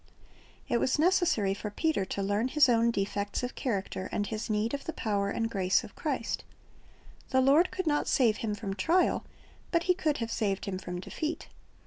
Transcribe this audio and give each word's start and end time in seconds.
It 0.67 0.79
was 0.79 0.97
necessary 0.97 1.53
for 1.53 1.69
Peter 1.69 2.05
to 2.05 2.23
learn 2.23 2.47
his 2.47 2.65
owai 2.65 2.91
defects 2.91 3.43
of 3.43 3.53
character, 3.53 4.09
and 4.11 4.25
his 4.25 4.49
need 4.49 4.73
of 4.73 4.85
the 4.85 4.93
power 4.93 5.29
and 5.29 5.47
grace 5.47 5.83
of 5.83 5.95
Christ. 5.95 6.43
The 7.29 7.39
Lord 7.39 7.69
could 7.69 7.85
not 7.85 8.07
save 8.07 8.37
him 8.37 8.55
from 8.55 8.73
trial, 8.73 9.23
but 9.69 9.83
He 9.83 9.93
could 9.93 10.17
have 10.17 10.31
saved 10.31 10.65
him 10.65 10.79
from 10.79 10.99
defeat. 10.99 11.49